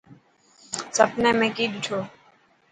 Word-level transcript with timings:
سڀني 0.95 1.31
۾ 1.39 1.47
ڪئي 1.55 1.65
ڏٺو. 1.73 1.99